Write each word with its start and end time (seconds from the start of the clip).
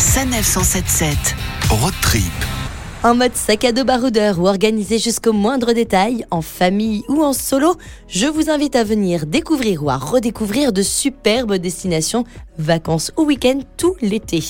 Sanef 0.00 0.46
177. 0.46 1.14
Road 1.68 1.92
trip. 2.00 2.22
En 3.02 3.14
mode 3.14 3.36
sac 3.36 3.66
à 3.66 3.72
dos 3.72 3.84
baroudeur 3.84 4.40
ou 4.40 4.48
organisé 4.48 4.98
jusqu'au 4.98 5.34
moindre 5.34 5.74
détail, 5.74 6.24
en 6.30 6.40
famille 6.40 7.04
ou 7.08 7.22
en 7.22 7.34
solo, 7.34 7.76
je 8.08 8.26
vous 8.26 8.48
invite 8.48 8.76
à 8.76 8.82
venir 8.82 9.26
découvrir 9.26 9.84
ou 9.84 9.90
à 9.90 9.98
redécouvrir 9.98 10.72
de 10.72 10.80
superbes 10.80 11.56
destinations, 11.56 12.24
vacances 12.56 13.12
ou 13.18 13.24
week-ends 13.24 13.60
tout 13.76 13.94
l'été. 14.00 14.42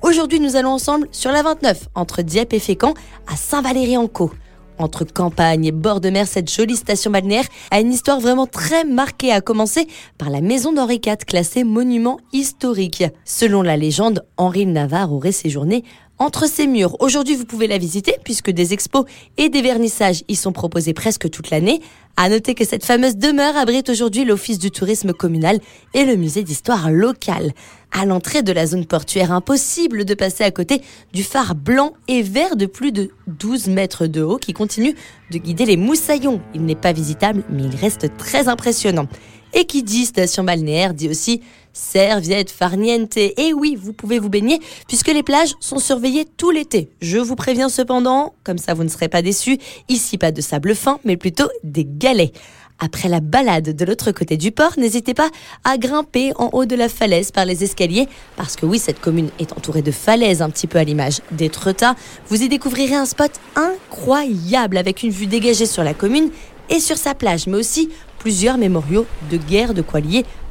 Aujourd'hui, 0.00 0.40
nous 0.40 0.56
allons 0.56 0.70
ensemble 0.70 1.08
sur 1.12 1.30
la 1.30 1.42
29 1.42 1.88
entre 1.94 2.22
Dieppe 2.22 2.54
et 2.54 2.58
Fécamp 2.58 2.94
à 3.30 3.36
Saint-Valery-en-Caux. 3.36 4.32
Entre 4.78 5.04
campagne 5.04 5.64
et 5.64 5.72
bord 5.72 6.00
de 6.00 6.10
mer, 6.10 6.26
cette 6.26 6.52
jolie 6.52 6.76
station 6.76 7.10
balnéaire 7.10 7.46
a 7.70 7.80
une 7.80 7.92
histoire 7.92 8.20
vraiment 8.20 8.46
très 8.46 8.84
marquée, 8.84 9.32
à 9.32 9.40
commencer 9.40 9.86
par 10.18 10.28
la 10.28 10.40
maison 10.40 10.72
d'Henri 10.72 11.00
IV, 11.04 11.24
classée 11.26 11.64
monument 11.64 12.18
historique. 12.32 13.04
Selon 13.24 13.62
la 13.62 13.76
légende, 13.76 14.24
Henri 14.36 14.66
de 14.66 14.72
Navarre 14.72 15.12
aurait 15.12 15.32
séjourné 15.32 15.84
entre 16.18 16.48
ces 16.48 16.66
murs. 16.66 16.96
Aujourd'hui, 17.00 17.34
vous 17.34 17.44
pouvez 17.44 17.66
la 17.66 17.78
visiter 17.78 18.16
puisque 18.24 18.50
des 18.50 18.72
expos 18.72 19.04
et 19.36 19.48
des 19.48 19.62
vernissages 19.62 20.24
y 20.28 20.36
sont 20.36 20.52
proposés 20.52 20.94
presque 20.94 21.30
toute 21.30 21.50
l'année. 21.50 21.80
À 22.16 22.30
noter 22.30 22.54
que 22.54 22.64
cette 22.64 22.84
fameuse 22.84 23.16
demeure 23.16 23.56
abrite 23.56 23.90
aujourd'hui 23.90 24.24
l'Office 24.24 24.58
du 24.58 24.70
tourisme 24.70 25.12
communal 25.12 25.60
et 25.92 26.06
le 26.06 26.16
musée 26.16 26.42
d'histoire 26.42 26.90
locale. 26.90 27.52
À 27.92 28.06
l'entrée 28.06 28.42
de 28.42 28.52
la 28.52 28.66
zone 28.66 28.86
portuaire, 28.86 29.32
impossible 29.32 30.06
de 30.06 30.14
passer 30.14 30.42
à 30.42 30.50
côté 30.50 30.80
du 31.12 31.22
phare 31.22 31.54
blanc 31.54 31.92
et 32.08 32.22
vert 32.22 32.56
de 32.56 32.64
plus 32.64 32.92
de 32.92 33.10
12 33.26 33.68
mètres 33.68 34.06
de 34.06 34.22
haut 34.22 34.38
qui 34.38 34.54
continue 34.54 34.94
de 35.30 35.38
guider 35.38 35.66
les 35.66 35.76
moussaillons. 35.76 36.40
Il 36.54 36.64
n'est 36.64 36.74
pas 36.74 36.94
visitable, 36.94 37.44
mais 37.50 37.64
il 37.64 37.76
reste 37.76 38.16
très 38.16 38.48
impressionnant. 38.48 39.08
Et 39.52 39.64
qui 39.64 39.82
dit 39.82 40.06
station 40.06 40.42
balnéaire 40.42 40.94
dit 40.94 41.08
aussi 41.08 41.42
serviette 41.76 42.50
farniente. 42.50 43.16
Et 43.16 43.52
oui, 43.54 43.76
vous 43.80 43.92
pouvez 43.92 44.18
vous 44.18 44.30
baigner 44.30 44.58
puisque 44.88 45.08
les 45.12 45.22
plages 45.22 45.54
sont 45.60 45.78
surveillées 45.78 46.24
tout 46.24 46.50
l'été. 46.50 46.88
Je 47.00 47.18
vous 47.18 47.36
préviens 47.36 47.68
cependant, 47.68 48.34
comme 48.44 48.58
ça 48.58 48.74
vous 48.74 48.84
ne 48.84 48.88
serez 48.88 49.08
pas 49.08 49.22
déçus, 49.22 49.58
ici 49.88 50.18
pas 50.18 50.32
de 50.32 50.40
sable 50.40 50.74
fin, 50.74 50.98
mais 51.04 51.16
plutôt 51.16 51.48
des 51.62 51.86
galets. 51.86 52.32
Après 52.78 53.08
la 53.08 53.20
balade 53.20 53.74
de 53.74 53.84
l'autre 53.86 54.12
côté 54.12 54.36
du 54.36 54.52
port, 54.52 54.72
n'hésitez 54.76 55.14
pas 55.14 55.30
à 55.64 55.78
grimper 55.78 56.32
en 56.36 56.50
haut 56.52 56.66
de 56.66 56.76
la 56.76 56.90
falaise 56.90 57.30
par 57.30 57.46
les 57.46 57.64
escaliers, 57.64 58.06
parce 58.36 58.56
que 58.56 58.66
oui, 58.66 58.78
cette 58.78 59.00
commune 59.00 59.30
est 59.38 59.52
entourée 59.52 59.80
de 59.80 59.90
falaises, 59.90 60.42
un 60.42 60.50
petit 60.50 60.66
peu 60.66 60.78
à 60.78 60.84
l'image 60.84 61.20
d'Étretat. 61.30 61.94
Vous 62.28 62.42
y 62.42 62.48
découvrirez 62.48 62.94
un 62.94 63.06
spot 63.06 63.30
incroyable 63.54 64.76
avec 64.76 65.02
une 65.02 65.10
vue 65.10 65.26
dégagée 65.26 65.66
sur 65.66 65.84
la 65.84 65.94
commune 65.94 66.30
et 66.68 66.80
sur 66.80 66.98
sa 66.98 67.14
plage, 67.14 67.46
mais 67.46 67.56
aussi 67.56 67.88
plusieurs 68.18 68.58
mémoriaux 68.58 69.06
de 69.30 69.38
guerre 69.38 69.72
de 69.72 69.82
quoi 69.82 70.00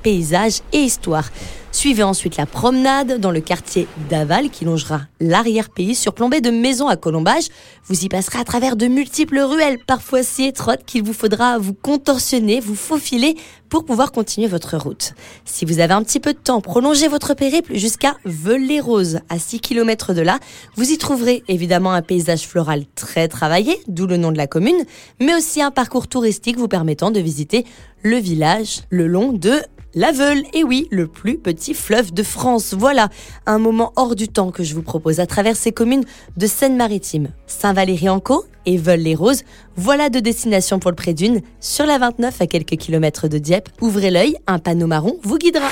lier 0.00 0.12
paysage 0.12 0.60
et 0.72 0.78
histoire. 0.78 1.28
Suivez 1.72 2.02
ensuite 2.02 2.36
la 2.36 2.46
promenade 2.46 3.20
dans 3.20 3.30
le 3.30 3.40
quartier 3.40 3.86
d'Aval 4.08 4.50
qui 4.50 4.64
longera 4.64 5.02
l'arrière-pays 5.20 5.94
surplombé 5.94 6.40
de 6.40 6.50
maisons 6.50 6.88
à 6.88 6.96
colombage. 6.96 7.46
Vous 7.84 8.04
y 8.04 8.08
passerez 8.08 8.40
à 8.40 8.44
travers 8.44 8.74
de 8.74 8.88
multiples 8.88 9.38
ruelles, 9.38 9.78
parfois 9.86 10.24
si 10.24 10.44
étroites 10.44 10.84
qu'il 10.84 11.04
vous 11.04 11.12
faudra 11.12 11.58
vous 11.58 11.72
contorsionner, 11.72 12.58
vous 12.58 12.74
faufiler 12.74 13.36
pour 13.68 13.84
pouvoir 13.84 14.10
continuer 14.10 14.48
votre 14.48 14.76
route. 14.76 15.14
Si 15.44 15.64
vous 15.64 15.78
avez 15.78 15.94
un 15.94 16.02
petit 16.02 16.18
peu 16.18 16.32
de 16.32 16.38
temps, 16.38 16.60
prolongez 16.60 17.06
votre 17.06 17.34
périple 17.34 17.76
jusqu'à 17.76 18.16
Velay-Rose, 18.24 19.20
à 19.28 19.38
6 19.38 19.60
km 19.60 20.12
de 20.12 20.22
là. 20.22 20.40
Vous 20.74 20.90
y 20.90 20.98
trouverez 20.98 21.44
évidemment 21.46 21.92
un 21.92 22.02
paysage 22.02 22.48
floral 22.48 22.84
très 22.96 23.28
travaillé, 23.28 23.78
d'où 23.86 24.08
le 24.08 24.16
nom 24.16 24.32
de 24.32 24.38
la 24.38 24.48
commune, 24.48 24.84
mais 25.20 25.34
aussi 25.36 25.62
un 25.62 25.70
parcours 25.70 26.08
touristique 26.08 26.58
vous 26.58 26.68
permettant 26.68 27.12
de 27.12 27.20
visiter 27.20 27.64
le 28.02 28.16
village 28.16 28.80
le 28.90 29.06
long 29.06 29.32
de 29.32 29.60
la 29.94 30.12
Veule, 30.12 30.44
et 30.52 30.62
oui, 30.62 30.86
le 30.92 31.08
plus 31.08 31.36
petit 31.36 31.59
fleuve 31.74 32.12
de 32.12 32.22
France. 32.22 32.74
Voilà 32.76 33.08
un 33.46 33.58
moment 33.58 33.92
hors 33.96 34.14
du 34.14 34.28
temps 34.28 34.50
que 34.50 34.62
je 34.64 34.74
vous 34.74 34.82
propose 34.82 35.20
à 35.20 35.26
travers 35.26 35.56
ces 35.56 35.72
communes 35.72 36.04
de 36.36 36.46
Seine-Maritime. 36.46 37.28
Saint-Valéry-en-Caux 37.46 38.44
et 38.66 38.76
Veul-les-Roses, 38.76 39.42
voilà 39.76 40.10
deux 40.10 40.20
destinations 40.20 40.78
pour 40.78 40.90
le 40.90 40.96
Prédune, 40.96 41.40
sur 41.60 41.86
la 41.86 41.98
29 41.98 42.40
à 42.40 42.46
quelques 42.46 42.76
kilomètres 42.76 43.28
de 43.28 43.38
Dieppe. 43.38 43.68
Ouvrez 43.80 44.10
l'œil, 44.10 44.36
un 44.46 44.58
panneau 44.58 44.86
marron 44.86 45.16
vous 45.22 45.38
guidera. 45.38 45.68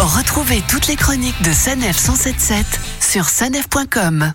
Retrouvez 0.00 0.62
toutes 0.68 0.88
les 0.88 0.96
chroniques 0.96 1.40
de 1.42 1.52
Sanef 1.52 1.96
177 1.96 2.66
sur 3.00 3.24
sanef.com. 3.24 4.34